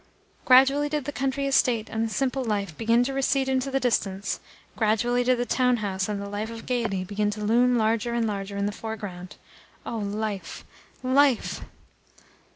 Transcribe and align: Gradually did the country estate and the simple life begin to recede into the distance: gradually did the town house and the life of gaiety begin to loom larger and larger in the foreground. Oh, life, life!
Gradually 0.45 0.89
did 0.89 1.05
the 1.05 1.11
country 1.11 1.45
estate 1.45 1.87
and 1.87 2.03
the 2.03 2.11
simple 2.11 2.43
life 2.43 2.75
begin 2.75 3.03
to 3.03 3.13
recede 3.13 3.47
into 3.47 3.69
the 3.69 3.79
distance: 3.79 4.39
gradually 4.75 5.23
did 5.23 5.37
the 5.37 5.45
town 5.45 5.77
house 5.77 6.09
and 6.09 6.19
the 6.19 6.27
life 6.27 6.49
of 6.49 6.65
gaiety 6.65 7.03
begin 7.03 7.29
to 7.29 7.43
loom 7.43 7.77
larger 7.77 8.15
and 8.15 8.25
larger 8.25 8.57
in 8.57 8.65
the 8.65 8.71
foreground. 8.71 9.35
Oh, 9.85 9.99
life, 9.99 10.65
life! 11.03 11.61